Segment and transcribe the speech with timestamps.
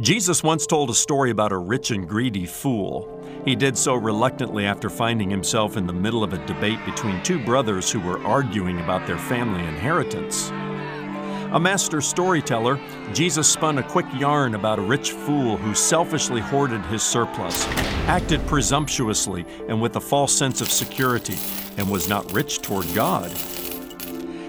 [0.00, 3.08] Jesus once told a story about a rich and greedy fool.
[3.44, 7.38] He did so reluctantly after finding himself in the middle of a debate between two
[7.44, 10.50] brothers who were arguing about their family inheritance.
[11.52, 12.80] A master storyteller,
[13.12, 17.64] Jesus spun a quick yarn about a rich fool who selfishly hoarded his surplus,
[18.08, 21.38] acted presumptuously and with a false sense of security,
[21.76, 23.30] and was not rich toward God.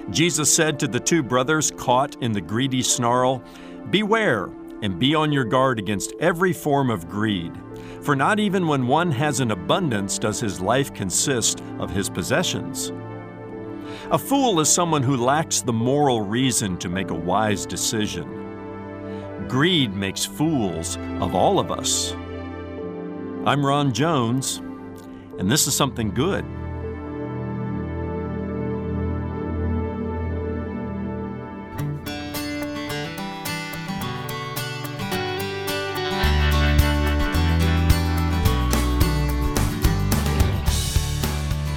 [0.09, 3.43] Jesus said to the two brothers caught in the greedy snarl,
[3.91, 4.50] Beware
[4.82, 7.52] and be on your guard against every form of greed.
[8.02, 12.92] For not even when one has an abundance does his life consist of his possessions.
[14.11, 19.48] A fool is someone who lacks the moral reason to make a wise decision.
[19.48, 22.14] Greed makes fools of all of us.
[23.46, 24.57] I'm Ron Jones,
[25.39, 26.46] and this is something good.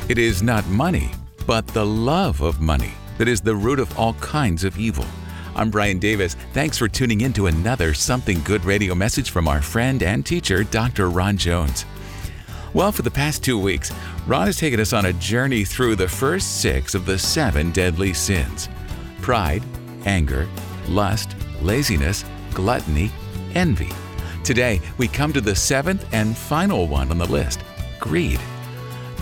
[0.09, 1.11] It is not money,
[1.47, 5.05] but the love of money that is the root of all kinds of evil.
[5.55, 6.35] I'm Brian Davis.
[6.55, 10.65] Thanks for tuning in to another Something Good radio message from our friend and teacher,
[10.65, 11.11] Dr.
[11.11, 11.85] Ron Jones.
[12.73, 13.93] Well, for the past two weeks,
[14.27, 18.15] Ron has taken us on a journey through the first six of the seven deadly
[18.15, 18.71] sins
[19.21, 19.63] pride,
[20.07, 20.49] anger,
[20.89, 23.11] lust, laziness, gluttony,
[23.55, 23.91] envy.
[24.43, 27.61] Today, we come to the seventh and final one on the list
[28.01, 28.41] greed.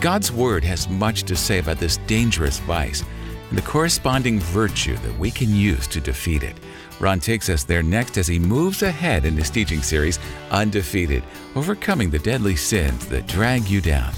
[0.01, 3.03] God's Word has much to say about this dangerous vice
[3.49, 6.57] and the corresponding virtue that we can use to defeat it.
[7.01, 10.19] Ron takes us there next as he moves ahead in his teaching series,
[10.51, 11.23] Undefeated
[11.55, 14.13] Overcoming the Deadly Sins That Drag You Down.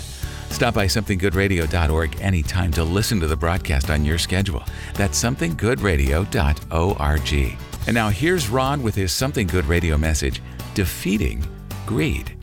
[0.50, 4.64] Stop by somethinggoodradio.org anytime to listen to the broadcast on your schedule.
[4.94, 7.58] That's somethinggoodradio.org.
[7.86, 10.42] And now here's Ron with his Something Good Radio message
[10.74, 11.44] Defeating
[11.86, 12.37] Greed.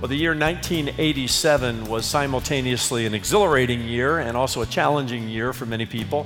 [0.00, 5.66] Well, the year 1987 was simultaneously an exhilarating year and also a challenging year for
[5.66, 6.24] many people,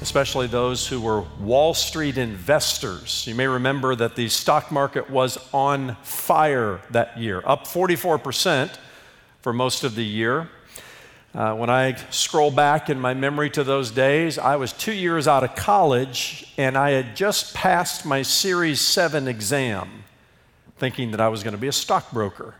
[0.00, 3.24] especially those who were Wall Street investors.
[3.24, 8.76] You may remember that the stock market was on fire that year, up 44%
[9.40, 10.48] for most of the year.
[11.32, 15.28] Uh, when I scroll back in my memory to those days, I was two years
[15.28, 20.02] out of college and I had just passed my Series 7 exam,
[20.78, 22.56] thinking that I was going to be a stockbroker.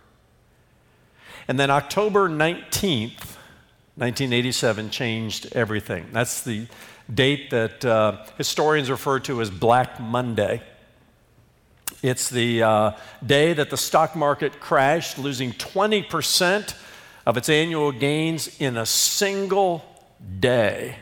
[1.48, 3.36] And then October 19th,
[3.96, 6.06] 1987, changed everything.
[6.12, 6.66] That's the
[7.12, 10.60] date that uh, historians refer to as Black Monday.
[12.02, 12.92] It's the uh,
[13.24, 16.74] day that the stock market crashed, losing 20%
[17.24, 19.84] of its annual gains in a single
[20.40, 20.96] day.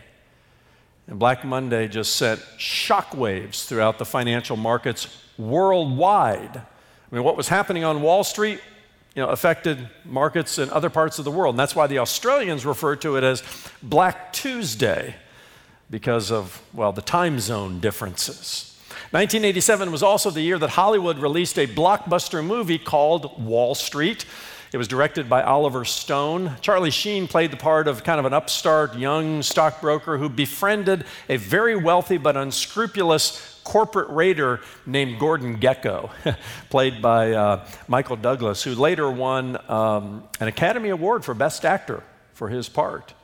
[1.07, 6.57] And Black Monday just sent shockwaves throughout the financial markets worldwide.
[6.57, 8.61] I mean, what was happening on Wall Street
[9.15, 11.55] you know, affected markets in other parts of the world.
[11.55, 13.43] And that's why the Australians refer to it as
[13.83, 15.15] Black Tuesday
[15.91, 18.71] because of, well, the time zone differences.
[19.13, 24.25] 1987 was also the year that Hollywood released a blockbuster movie called Wall Street.
[24.73, 26.57] It was directed by Oliver Stone.
[26.61, 31.37] Charlie Sheen played the part of kind of an upstart young stockbroker who befriended a
[31.37, 36.11] very wealthy but unscrupulous corporate raider named Gordon Gekko,
[36.71, 42.03] played by uh, Michael Douglas, who later won um, an Academy Award for Best Actor
[42.35, 43.15] for his part.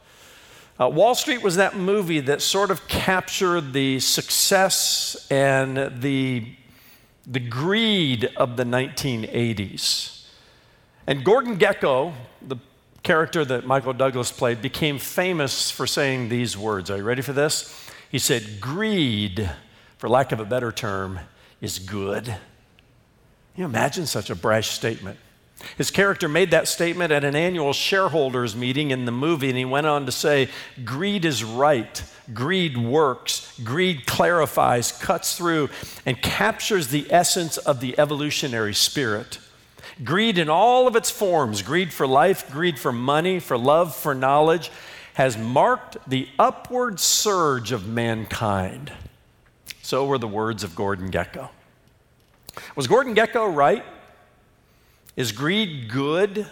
[0.81, 6.47] Uh, Wall Street was that movie that sort of captured the success and the,
[7.27, 10.25] the greed of the 1980s.
[11.07, 12.57] And Gordon Gekko, the
[13.03, 16.91] character that Michael Douglas played, became famous for saying these words.
[16.91, 17.91] Are you ready for this?
[18.11, 19.51] He said, Greed
[20.01, 21.21] for lack of a better term,
[21.61, 22.25] is good.
[22.25, 22.39] Can
[23.55, 25.19] you imagine such a brash statement?
[25.77, 29.67] His character made that statement at an annual shareholders meeting in the movie, and he
[29.67, 30.49] went on to say,
[30.87, 32.03] Greed is right,
[32.33, 35.69] greed works, greed clarifies, cuts through,
[36.07, 39.39] and captures the essence of the evolutionary spirit.
[40.03, 44.15] Greed in all of its forms greed for life, greed for money, for love, for
[44.15, 44.71] knowledge
[45.13, 48.91] has marked the upward surge of mankind.
[49.91, 51.49] So were the words of Gordon Gekko.
[52.77, 53.85] Was Gordon Gekko right?
[55.17, 56.47] Is greed good?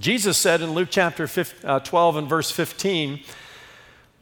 [0.00, 1.30] Jesus said in Luke chapter
[1.62, 3.20] uh, 12 and verse 15,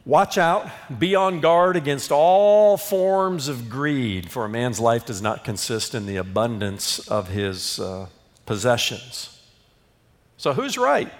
[0.05, 0.69] Watch out,
[0.99, 5.95] be on guard against all forms of greed, for a man's life does not consist
[5.95, 8.05] in the abundance of his uh,
[8.45, 9.41] possessions.
[10.37, 11.11] So, who's right?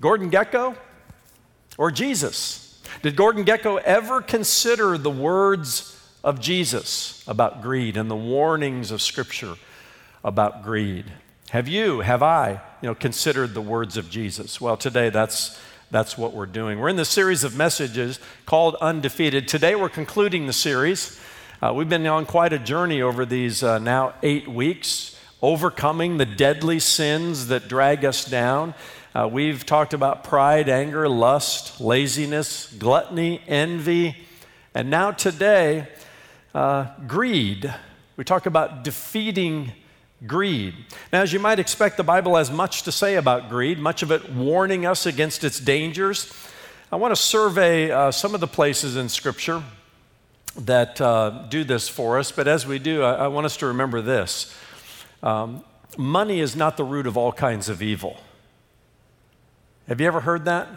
[0.00, 0.76] Gordon Gekko
[1.76, 2.61] or Jesus?
[3.00, 9.02] Did Gordon Gekko ever consider the words of Jesus about greed and the warnings of
[9.02, 9.54] Scripture
[10.22, 11.06] about greed.
[11.50, 14.60] Have you, have I, you know, considered the words of Jesus?
[14.60, 15.60] Well, today that's
[15.90, 16.80] that's what we're doing.
[16.80, 19.46] We're in the series of messages called Undefeated.
[19.46, 21.20] Today we're concluding the series.
[21.60, 26.24] Uh, we've been on quite a journey over these uh, now eight weeks, overcoming the
[26.24, 28.72] deadly sins that drag us down.
[29.14, 34.16] Uh, we've talked about pride, anger, lust, laziness, gluttony, envy,
[34.74, 35.86] and now today,
[36.54, 37.74] uh, greed.
[38.16, 39.72] We talk about defeating
[40.26, 40.74] greed.
[41.12, 44.10] Now, as you might expect, the Bible has much to say about greed, much of
[44.10, 46.32] it warning us against its dangers.
[46.90, 49.62] I want to survey uh, some of the places in Scripture
[50.56, 53.66] that uh, do this for us, but as we do, I, I want us to
[53.66, 54.56] remember this
[55.22, 55.64] um,
[55.98, 58.16] money is not the root of all kinds of evil.
[59.88, 60.68] Have you ever heard that?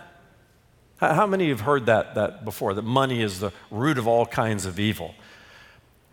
[0.98, 4.66] How many have heard that, that before, that money is the root of all kinds
[4.66, 5.13] of evil?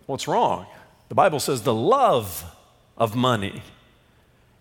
[0.07, 0.67] What's wrong?
[1.09, 2.45] The Bible says the love
[2.99, 3.63] of money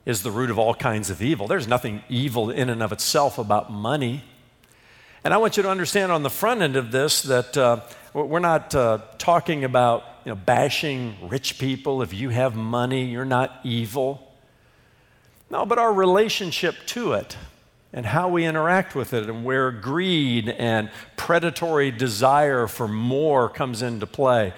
[0.05, 1.47] is the root of all kinds of evil.
[1.47, 4.23] There's nothing evil in and of itself about money.
[5.23, 7.81] And I want you to understand on the front end of this that uh,
[8.13, 12.01] we're not uh, talking about you know, bashing rich people.
[12.01, 14.31] If you have money, you're not evil.
[15.49, 17.37] No, but our relationship to it
[17.93, 23.81] and how we interact with it and where greed and predatory desire for more comes
[23.81, 24.53] into play.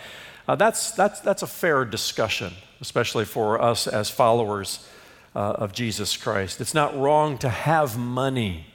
[0.48, 2.54] Uh, that's, that's, that's a fair discussion
[2.84, 4.86] especially for us as followers
[5.34, 6.60] uh, of Jesus Christ.
[6.60, 8.66] It's not wrong to have money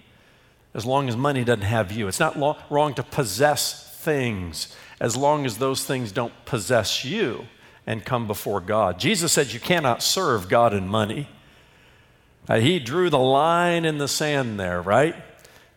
[0.73, 2.09] as long as money doesn't have you.
[2.09, 7.45] It's not lo- wrong to possess things as long as those things don't possess you
[7.87, 8.99] and come before God.
[8.99, 11.29] Jesus said you cannot serve God and money.
[12.49, 15.15] Uh, he drew the line in the sand there, right?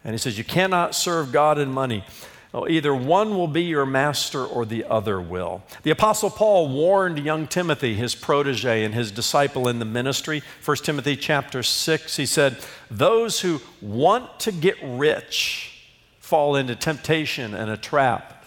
[0.03, 2.05] And he says you cannot serve God and money.
[2.53, 5.63] Oh, either one will be your master or the other will.
[5.83, 10.43] The Apostle Paul warned young Timothy, his protege and his disciple in the ministry.
[10.65, 12.57] 1 Timothy chapter 6, he said,
[12.89, 15.81] Those who want to get rich
[16.19, 18.45] fall into temptation and a trap,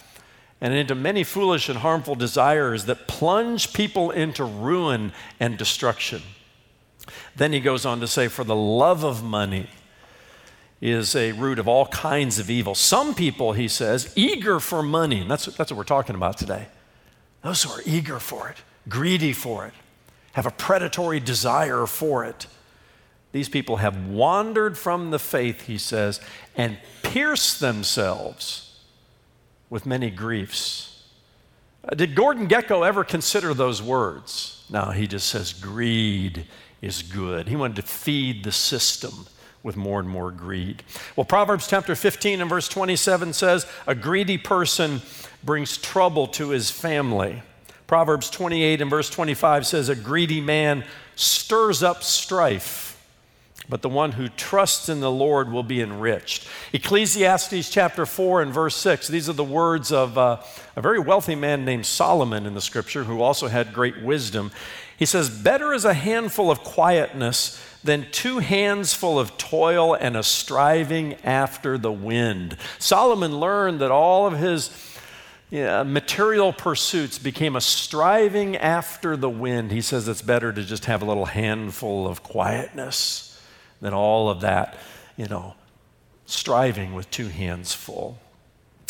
[0.60, 6.20] and into many foolish and harmful desires that plunge people into ruin and destruction.
[7.36, 9.68] Then he goes on to say, For the love of money,
[10.84, 12.74] is a root of all kinds of evil.
[12.74, 16.66] Some people, he says, eager for money, and that's, that's what we're talking about today.
[17.40, 19.72] Those who are eager for it, greedy for it,
[20.32, 22.48] have a predatory desire for it.
[23.32, 26.20] These people have wandered from the faith, he says,
[26.54, 28.78] and pierced themselves
[29.70, 31.02] with many griefs.
[31.82, 34.53] Uh, did Gordon Gekko ever consider those words?
[34.70, 36.46] No, he just says greed
[36.80, 37.48] is good.
[37.48, 39.26] He wanted to feed the system
[39.62, 40.82] with more and more greed.
[41.16, 45.00] Well, Proverbs chapter 15 and verse 27 says, A greedy person
[45.42, 47.42] brings trouble to his family.
[47.86, 50.84] Proverbs 28 and verse 25 says, A greedy man
[51.16, 52.83] stirs up strife,
[53.68, 56.46] but the one who trusts in the Lord will be enriched.
[56.72, 60.42] Ecclesiastes chapter 4 and verse 6, these are the words of uh,
[60.76, 64.50] a very wealthy man named Solomon in the scripture who also had great wisdom.
[64.98, 70.16] He says, Better is a handful of quietness than two hands full of toil and
[70.16, 72.56] a striving after the wind.
[72.78, 74.70] Solomon learned that all of his
[75.50, 79.70] material pursuits became a striving after the wind.
[79.70, 83.33] He says it's better to just have a little handful of quietness
[83.84, 84.78] than all of that,
[85.14, 85.52] you know,
[86.24, 88.18] striving with two hands full.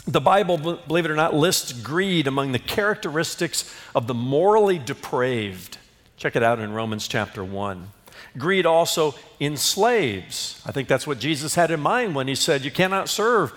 [0.07, 5.79] The Bible, believe it or not, lists greed among the characteristics of the morally depraved.
[6.17, 7.91] Check it out in Romans chapter 1.
[8.39, 10.63] Greed also enslaves.
[10.65, 13.53] I think that's what Jesus had in mind when he said, You cannot serve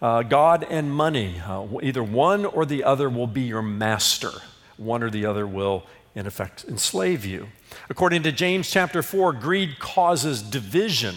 [0.00, 1.42] uh, God and money.
[1.46, 4.30] Uh, either one or the other will be your master,
[4.78, 7.48] one or the other will, in effect, enslave you.
[7.90, 11.14] According to James chapter 4, greed causes division.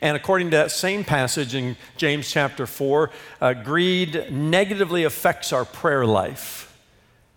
[0.00, 5.64] And according to that same passage in James chapter 4, uh, greed negatively affects our
[5.64, 6.72] prayer life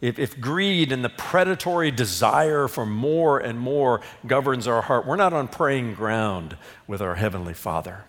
[0.02, 5.16] if, if greed and the predatory desire for more and more governs our heart, we're
[5.16, 8.06] not on praying ground with our Heavenly Father.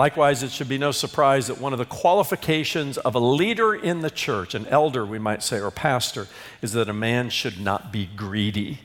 [0.00, 4.00] Likewise, it should be no surprise that one of the qualifications of a leader in
[4.00, 6.26] the church, an elder, we might say, or pastor,
[6.62, 8.80] is that a man should not be greedy.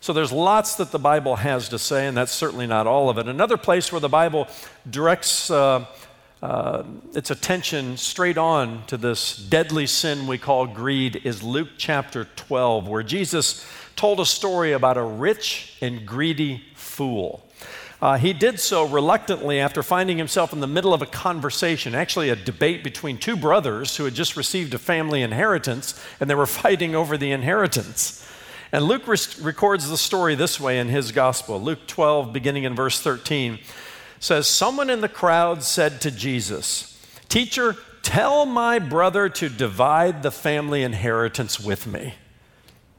[0.00, 3.18] So there's lots that the Bible has to say, and that's certainly not all of
[3.18, 3.28] it.
[3.28, 4.48] Another place where the Bible
[4.90, 5.86] directs uh,
[6.42, 6.82] uh,
[7.14, 12.88] its attention straight on to this deadly sin we call greed is Luke chapter 12,
[12.88, 17.44] where Jesus told a story about a rich and greedy fool.
[18.00, 22.28] Uh, he did so reluctantly after finding himself in the middle of a conversation, actually,
[22.28, 26.46] a debate between two brothers who had just received a family inheritance and they were
[26.46, 28.24] fighting over the inheritance.
[28.70, 31.60] And Luke records the story this way in his gospel.
[31.60, 33.58] Luke 12, beginning in verse 13,
[34.20, 40.30] says, Someone in the crowd said to Jesus, Teacher, tell my brother to divide the
[40.30, 42.14] family inheritance with me.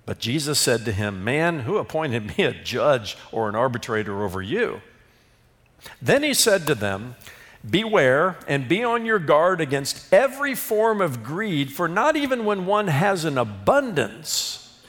[0.06, 4.42] But Jesus said to him, Man, who appointed me a judge or an arbitrator over
[4.42, 4.82] you?
[6.02, 7.16] Then he said to them,
[7.68, 12.66] Beware and be on your guard against every form of greed, for not even when
[12.66, 14.82] one has an abundance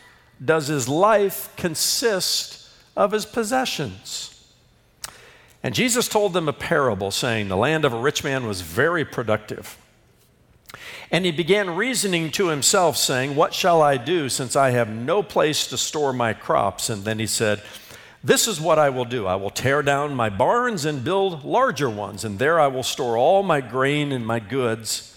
[0.43, 4.31] does his life consist of his possessions.
[5.63, 9.05] And Jesus told them a parable, saying, The land of a rich man was very
[9.05, 9.77] productive.
[11.11, 15.23] And he began reasoning to himself, saying, What shall I do since I have no
[15.23, 16.89] place to store my crops?
[16.89, 17.63] And then he said,
[18.23, 21.89] This is what I will do I will tear down my barns and build larger
[21.89, 25.17] ones, and there I will store all my grain and my goods.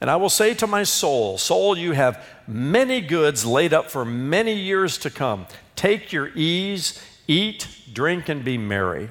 [0.00, 4.04] And I will say to my soul, Soul, you have many goods laid up for
[4.04, 5.46] many years to come.
[5.74, 9.08] Take your ease, eat, drink, and be merry.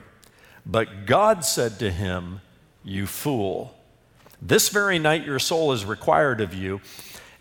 [0.65, 2.41] But God said to him,
[2.83, 3.75] You fool.
[4.41, 6.81] This very night your soul is required of you,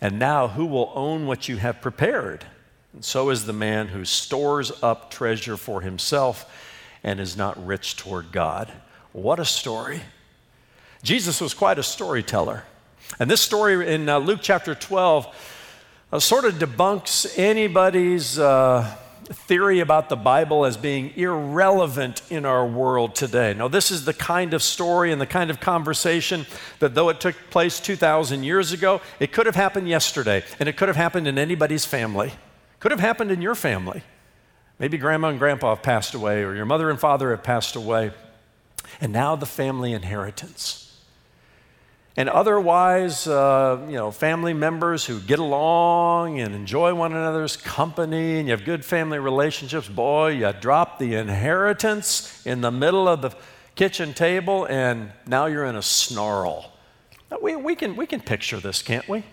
[0.00, 2.46] and now who will own what you have prepared?
[2.94, 6.48] And so is the man who stores up treasure for himself
[7.02, 8.72] and is not rich toward God.
[9.12, 10.00] What a story.
[11.02, 12.62] Jesus was quite a storyteller.
[13.18, 15.26] And this story in uh, Luke chapter 12
[16.12, 18.38] uh, sort of debunks anybody's.
[18.38, 18.96] Uh,
[19.26, 23.54] theory about the Bible as being irrelevant in our world today.
[23.54, 26.44] Now, this is the kind of story and the kind of conversation
[26.80, 30.76] that, though it took place 2,000 years ago, it could have happened yesterday, and it
[30.76, 32.34] could have happened in anybody's family.
[32.84, 34.02] Could have happened in your family.
[34.78, 38.10] Maybe grandma and grandpa have passed away, or your mother and father have passed away,
[39.00, 40.84] and now the family inheritance
[42.14, 48.38] and otherwise, uh, you know, family members who get along and enjoy one another's company,
[48.38, 49.88] and you have good family relationships.
[49.88, 53.34] Boy, you drop the inheritance in the middle of the
[53.76, 56.70] kitchen table, and now you're in a snarl.
[57.40, 59.24] We, we, can, we can picture this, can't we?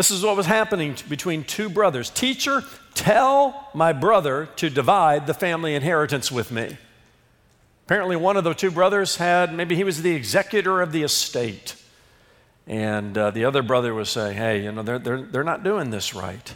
[0.00, 2.08] This is what was happening between two brothers.
[2.08, 2.64] Teacher,
[2.94, 6.78] tell my brother to divide the family inheritance with me.
[7.84, 11.76] Apparently, one of the two brothers had, maybe he was the executor of the estate.
[12.66, 15.90] And uh, the other brother was saying, hey, you know, they're, they're, they're not doing
[15.90, 16.54] this right.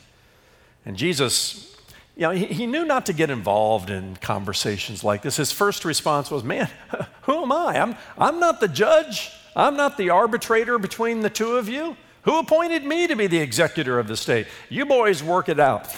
[0.87, 1.77] And Jesus,
[2.17, 5.37] you know, he, he knew not to get involved in conversations like this.
[5.37, 6.71] His first response was, man,
[7.25, 7.79] who am I?
[7.79, 9.33] I'm, I'm not the judge.
[9.55, 11.99] I'm not the arbitrator between the two of you.
[12.25, 14.47] Who appointed me to be the executor of the state?
[14.69, 15.95] You boys work it out.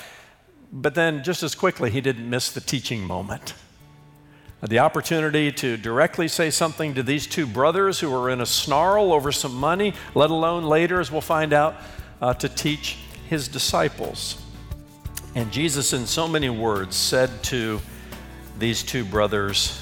[0.73, 3.55] But then, just as quickly, he didn't miss the teaching moment
[4.63, 9.13] the opportunity to directly say something to these two brothers who were in a snarl
[9.13, 11.77] over some money, let alone later, as we'll find out,
[12.21, 12.97] uh, to teach
[13.29, 14.43] his disciples.
[15.35, 17.81] And Jesus, in so many words, said to
[18.59, 19.81] these two brothers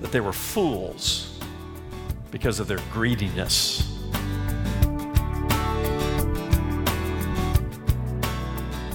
[0.00, 1.38] that they were fools
[2.30, 3.92] because of their greediness.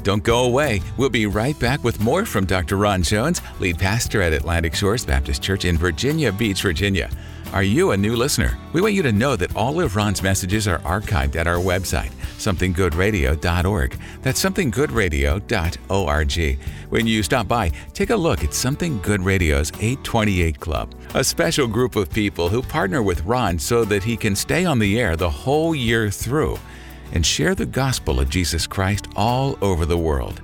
[0.03, 0.81] Don't go away.
[0.97, 2.77] We'll be right back with more from Dr.
[2.77, 7.09] Ron Jones, lead pastor at Atlantic Shores Baptist Church in Virginia Beach, Virginia.
[7.53, 8.57] Are you a new listener?
[8.73, 12.11] We want you to know that all of Ron's messages are archived at our website,
[12.41, 13.99] somethinggoodradio.org.
[14.21, 16.59] That's somethinggoodradio.org.
[16.89, 21.67] When you stop by, take a look at Something Good Radio's 828 Club, a special
[21.67, 25.15] group of people who partner with Ron so that he can stay on the air
[25.15, 26.57] the whole year through
[27.13, 30.41] and share the gospel of Jesus Christ all over the world.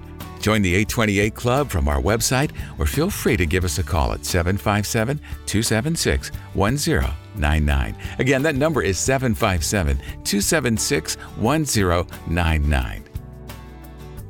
[0.48, 4.14] Join the 828 Club from our website or feel free to give us a call
[4.14, 7.96] at 757 276 1099.
[8.18, 13.04] Again, that number is 757 276 1099.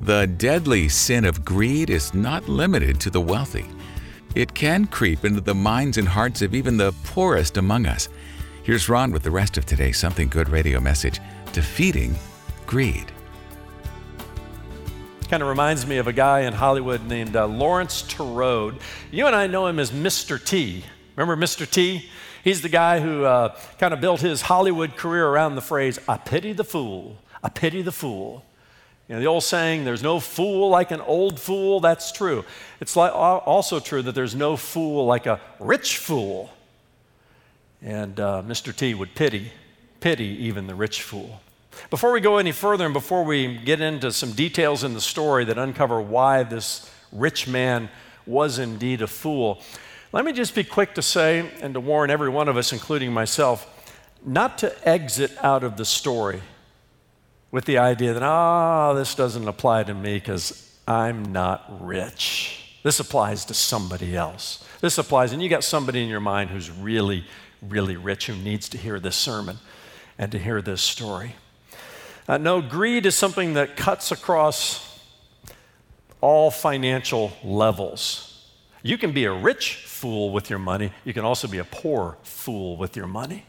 [0.01, 3.67] The deadly sin of greed is not limited to the wealthy.
[4.33, 8.09] It can creep into the minds and hearts of even the poorest among us.
[8.63, 11.19] Here's Ron with the rest of today's Something Good radio message
[11.53, 12.15] defeating
[12.65, 13.11] greed.
[15.29, 18.79] Kind of reminds me of a guy in Hollywood named uh, Lawrence Tureaud.
[19.11, 20.41] You and I know him as Mr.
[20.41, 20.85] T.
[21.17, 21.69] Remember Mr.
[21.69, 22.09] T?
[22.45, 26.15] He's the guy who uh, kind of built his Hollywood career around the phrase, I
[26.15, 28.45] pity the fool, I pity the fool.
[29.09, 32.45] You know, the old saying, there's no fool like an old fool, that's true.
[32.79, 36.49] It's like, also true that there's no fool like a rich fool.
[37.81, 38.73] And uh, Mr.
[38.73, 39.51] T would pity,
[39.99, 41.41] pity even the rich fool.
[41.89, 45.45] Before we go any further and before we get into some details in the story
[45.45, 47.89] that uncover why this rich man
[48.25, 49.61] was indeed a fool,
[50.13, 53.11] Let me just be quick to say, and to warn every one of us, including
[53.11, 53.67] myself,
[54.25, 56.41] not to exit out of the story
[57.51, 62.79] with the idea that, ah, oh, this doesn't apply to me because I'm not rich.
[62.83, 64.63] This applies to somebody else.
[64.79, 67.25] This applies, and you got somebody in your mind who's really,
[67.61, 69.57] really rich who needs to hear this sermon
[70.17, 71.35] and to hear this story.
[72.27, 74.99] Uh, no, greed is something that cuts across
[76.19, 78.45] all financial levels.
[78.83, 82.17] You can be a rich fool with your money, you can also be a poor
[82.23, 83.45] fool with your money.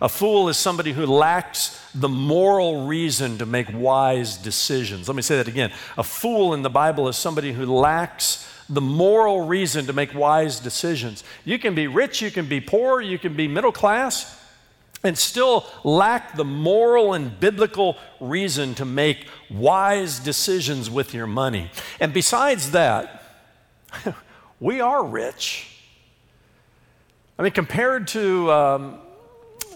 [0.00, 5.08] A fool is somebody who lacks the moral reason to make wise decisions.
[5.08, 5.72] Let me say that again.
[5.96, 10.60] A fool in the Bible is somebody who lacks the moral reason to make wise
[10.60, 11.24] decisions.
[11.44, 14.38] You can be rich, you can be poor, you can be middle class,
[15.02, 21.70] and still lack the moral and biblical reason to make wise decisions with your money.
[22.00, 23.22] And besides that,
[24.60, 25.68] we are rich.
[27.38, 28.98] I mean, compared to um,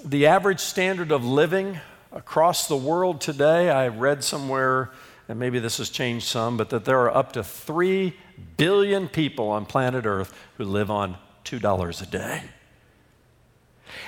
[0.04, 1.78] the average standard of living
[2.10, 4.90] across the world today, I read somewhere,
[5.28, 8.16] and maybe this has changed some, but that there are up to 3
[8.56, 12.42] billion people on planet Earth who live on $2 a day.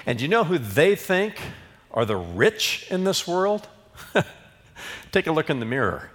[0.06, 1.40] And you know who they think
[1.90, 3.68] are the rich in this world?
[5.12, 6.10] Take a look in the mirror.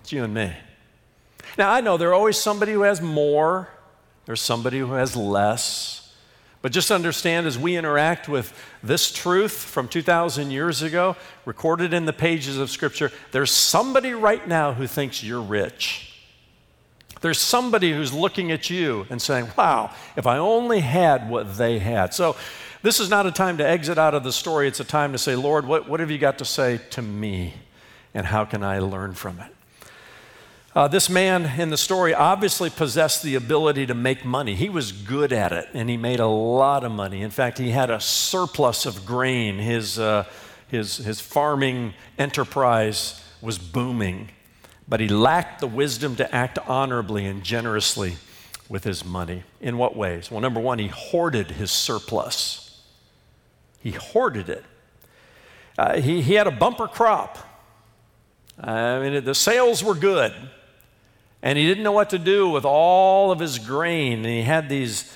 [0.00, 0.52] It's you and me.
[1.56, 3.68] Now, I know there's always somebody who has more,
[4.26, 6.00] there's somebody who has less.
[6.60, 11.14] But just understand as we interact with this truth from 2,000 years ago,
[11.44, 16.10] recorded in the pages of Scripture, there's somebody right now who thinks you're rich.
[17.20, 21.78] There's somebody who's looking at you and saying, wow, if I only had what they
[21.78, 22.14] had.
[22.14, 22.34] So,
[22.84, 24.68] this is not a time to exit out of the story.
[24.68, 27.54] It's a time to say, Lord, what, what have you got to say to me?
[28.12, 29.50] And how can I learn from it?
[30.74, 34.54] Uh, this man in the story obviously possessed the ability to make money.
[34.54, 37.22] He was good at it, and he made a lot of money.
[37.22, 39.58] In fact, he had a surplus of grain.
[39.58, 40.26] His, uh,
[40.68, 44.28] his, his farming enterprise was booming,
[44.86, 48.16] but he lacked the wisdom to act honorably and generously
[48.68, 49.44] with his money.
[49.62, 50.30] In what ways?
[50.30, 52.63] Well, number one, he hoarded his surplus,
[53.84, 54.64] he hoarded it.
[55.78, 57.38] Uh, he, he had a bumper crop.
[58.58, 60.32] I mean, the sales were good
[61.44, 64.20] and he didn't know what to do with all of his grain.
[64.20, 65.14] And he had these,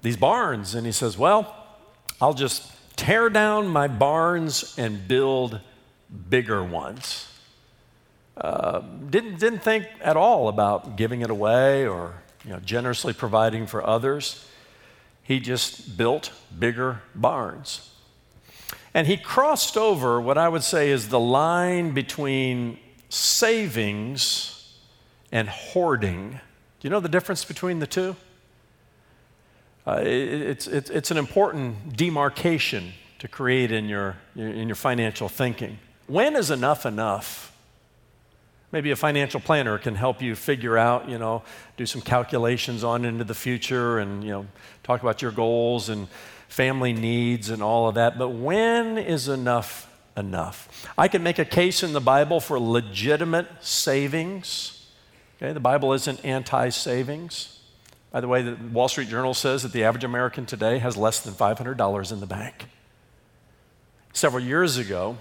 [0.00, 1.54] these barns, and he says, Well,
[2.22, 5.60] I'll just tear down my barns and build
[6.30, 7.28] bigger ones.
[8.34, 8.80] Uh,
[9.10, 13.86] didn't, didn't think at all about giving it away or you know, generously providing for
[13.86, 14.48] others.
[15.24, 17.90] He just built bigger barns.
[18.92, 24.78] And he crossed over what I would say is the line between savings
[25.32, 26.30] and hoarding.
[26.30, 26.38] Do
[26.82, 28.14] you know the difference between the two?
[29.86, 35.28] Uh, it, it's, it's, it's an important demarcation to create in your, in your financial
[35.28, 35.78] thinking.
[36.06, 37.53] When is enough enough?
[38.72, 41.42] Maybe a financial planner can help you figure out, you know,
[41.76, 44.46] do some calculations on into the future and, you know,
[44.82, 46.08] talk about your goals and
[46.48, 48.18] family needs and all of that.
[48.18, 50.88] But when is enough enough?
[50.98, 54.74] I can make a case in the Bible for legitimate savings
[55.44, 57.58] Okay, the Bible isn't anti savings.
[58.12, 61.20] By the way, the Wall Street Journal says that the average American today has less
[61.20, 62.66] than $500 in the bank.
[64.12, 65.18] Several years ago,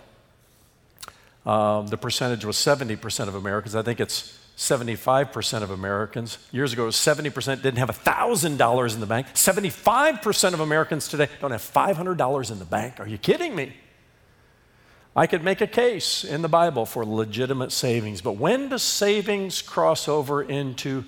[1.45, 3.75] um, the percentage was 70% of Americans.
[3.75, 6.37] I think it's 75% of Americans.
[6.51, 9.27] Years ago, it was 70% didn't have $1,000 in the bank.
[9.33, 12.99] 75% of Americans today don't have $500 in the bank.
[12.99, 13.73] Are you kidding me?
[15.15, 19.61] I could make a case in the Bible for legitimate savings, but when does savings
[19.61, 21.03] cross over into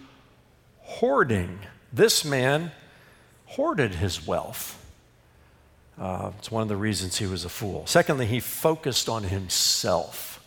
[0.81, 1.59] hoarding?
[1.91, 2.71] This man
[3.45, 4.84] hoarded his wealth.
[5.99, 7.85] Uh, it's one of the reasons he was a fool.
[7.87, 10.43] Secondly, he focused on himself.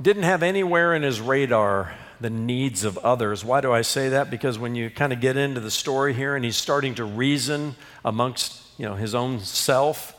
[0.00, 3.44] Didn't have anywhere in his radar the needs of others.
[3.44, 4.30] Why do I say that?
[4.30, 7.76] Because when you kind of get into the story here and he's starting to reason
[8.04, 10.14] amongst you know, his own self,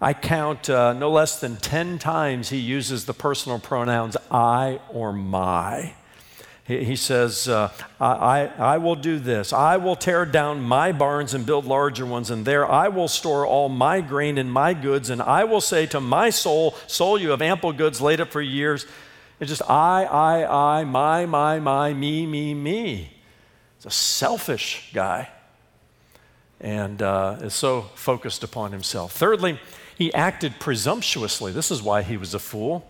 [0.00, 5.12] I count uh, no less than 10 times he uses the personal pronouns I or
[5.12, 5.94] my.
[6.68, 9.54] He, says, uh, I, I will do this.
[9.54, 13.46] I will tear down my barns and build larger ones, and there I will store
[13.46, 17.30] all my grain and my goods, and I will say to my soul, Soul, you
[17.30, 18.84] have ample goods laid up for years.
[19.40, 23.14] It's just I, I, I, my, my, my, me, me, me.
[23.78, 25.30] It's a selfish guy
[26.60, 29.12] and uh, is so focused upon himself.
[29.12, 29.58] Thirdly,
[29.96, 31.50] he acted presumptuously.
[31.50, 32.86] This is why he was a fool.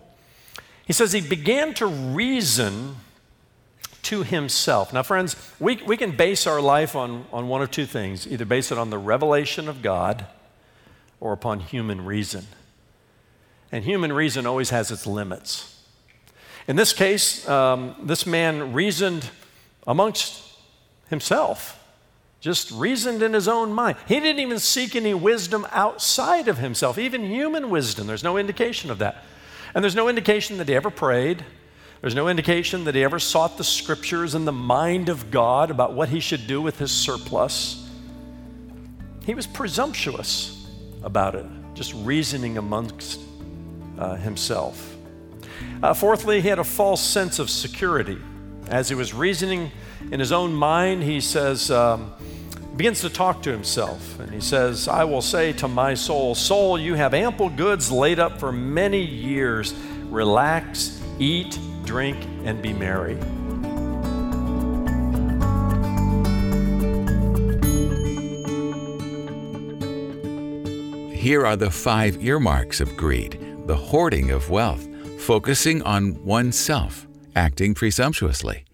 [0.85, 2.97] He says he began to reason
[4.09, 4.91] to himself.
[4.91, 8.43] Now, friends, we, we can base our life on, on one of two things either
[8.45, 10.25] base it on the revelation of God
[11.19, 12.47] or upon human reason.
[13.71, 15.83] And human reason always has its limits.
[16.67, 19.29] In this case, um, this man reasoned
[19.85, 20.43] amongst
[21.09, 21.75] himself
[22.39, 23.97] just reasoned in his own mind.
[24.07, 28.07] He didn't even seek any wisdom outside of himself, even human wisdom.
[28.07, 29.23] There's no indication of that.
[29.75, 31.43] And there's no indication that he ever prayed.
[32.01, 35.93] There's no indication that he ever sought the scriptures and the mind of God about
[35.93, 37.89] what he should do with his surplus.
[39.25, 40.65] He was presumptuous
[41.03, 43.19] about it, just reasoning amongst
[43.97, 44.95] uh, himself.
[45.83, 48.17] Uh, fourthly, he had a false sense of security.
[48.69, 49.69] As he was reasoning
[50.11, 52.13] in his own mind, he says, um,
[52.77, 54.19] begins to talk to himself.
[54.21, 58.19] And he says, I will say to my soul, Soul, you have ample goods laid
[58.19, 59.73] up for many years.
[60.09, 63.15] Relax, eat, drink, and be merry.
[71.15, 74.87] Here are the five earmarks of greed the hoarding of wealth,
[75.19, 78.65] focusing on oneself, acting presumptuously,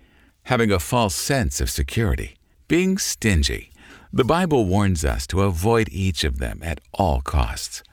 [0.44, 2.38] having a false sense of security,
[2.70, 3.72] being stingy.
[4.13, 7.84] The Bible warns us to avoid each of them at all costs.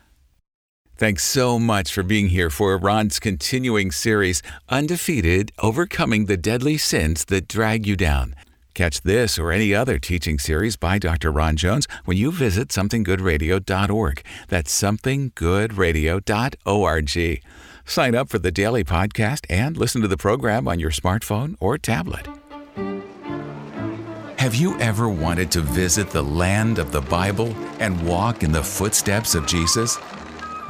[1.02, 7.24] Thanks so much for being here for Ron's continuing series, Undefeated Overcoming the Deadly Sins
[7.24, 8.36] That Drag You Down.
[8.74, 11.32] Catch this or any other teaching series by Dr.
[11.32, 14.22] Ron Jones when you visit somethinggoodradio.org.
[14.46, 17.42] That's somethinggoodradio.org.
[17.84, 21.78] Sign up for the daily podcast and listen to the program on your smartphone or
[21.78, 22.28] tablet.
[24.38, 28.62] Have you ever wanted to visit the land of the Bible and walk in the
[28.62, 29.98] footsteps of Jesus?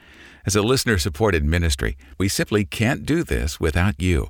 [0.46, 4.30] As a listener supported ministry, we simply can't do this without you.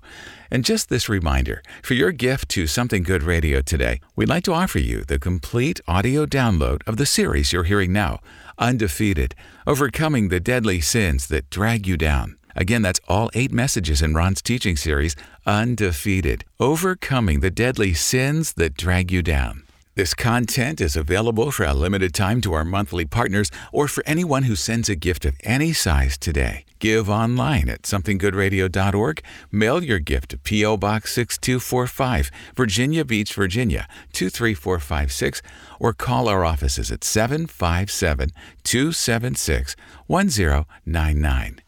[0.50, 4.54] And just this reminder for your gift to Something Good Radio today, we'd like to
[4.54, 8.20] offer you the complete audio download of the series you're hearing now
[8.58, 9.36] Undefeated
[9.68, 12.38] Overcoming the Deadly Sins That Drag You Down.
[12.56, 18.76] Again, that's all eight messages in Ron's teaching series, Undefeated Overcoming the Deadly Sins That
[18.76, 19.64] Drag You Down.
[19.96, 24.44] This content is available for a limited time to our monthly partners or for anyone
[24.44, 26.66] who sends a gift of any size today.
[26.78, 29.24] Give online at somethinggoodradio.org.
[29.52, 30.78] Mail your gift to P.O.
[30.78, 35.42] Box 6245, Virginia Beach, Virginia 23456,
[35.80, 38.32] or call our offices at 757
[38.64, 39.76] 276
[40.06, 41.62] 1099.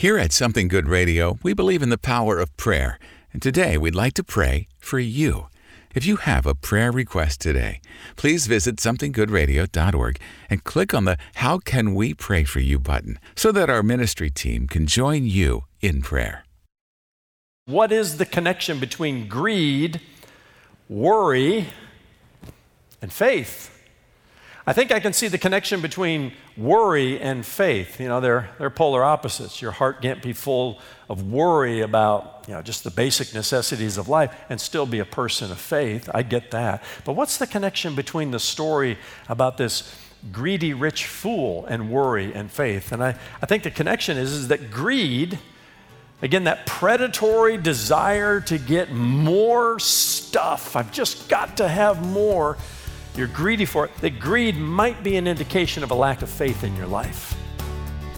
[0.00, 2.98] Here at Something Good Radio, we believe in the power of prayer,
[3.34, 5.48] and today we'd like to pray for you.
[5.94, 7.82] If you have a prayer request today,
[8.16, 13.52] please visit somethinggoodradio.org and click on the How Can We Pray For You button so
[13.52, 16.46] that our ministry team can join you in prayer.
[17.66, 20.00] What is the connection between greed,
[20.88, 21.66] worry,
[23.02, 23.79] and faith?
[24.70, 27.98] I think I can see the connection between worry and faith.
[27.98, 29.60] You know, they're, they're polar opposites.
[29.60, 30.78] Your heart can't be full
[31.08, 35.04] of worry about, you know, just the basic necessities of life and still be a
[35.04, 36.08] person of faith.
[36.14, 36.84] I get that.
[37.04, 38.96] But what's the connection between the story
[39.28, 39.92] about this
[40.30, 42.92] greedy rich fool and worry and faith?
[42.92, 45.40] And I, I think the connection is, is that greed,
[46.22, 52.56] again, that predatory desire to get more stuff, I've just got to have more
[53.16, 56.64] you're greedy for it, that greed might be an indication of a lack of faith
[56.64, 57.34] in your life.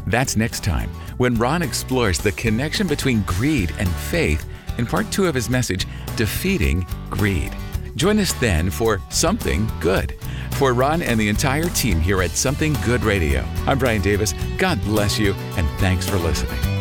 [0.06, 5.26] That's next time when Ron explores the connection between greed and faith in part two
[5.26, 7.54] of his message, Defeating Greed.
[7.94, 10.16] Join us then for Something Good.
[10.52, 14.34] For Ron and the entire team here at Something Good Radio, I'm Brian Davis.
[14.56, 16.71] God bless you, and thanks for listening.